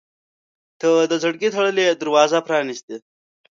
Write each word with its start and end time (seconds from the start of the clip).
•ته 0.79 0.87
د 1.11 1.13
زړګي 1.23 1.49
تړلې 1.55 1.85
دروازه 2.01 2.39
پرانستې. 2.47 2.95